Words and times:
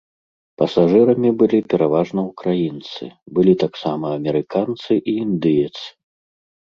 Пасажырамі 0.61 1.29
былі 1.41 1.59
пераважна 1.73 2.19
ўкраінцы, 2.29 3.03
былі 3.35 3.53
таксама 3.65 4.05
амерыканцы 4.17 4.91
і 4.99 5.11
індыец. 5.29 5.75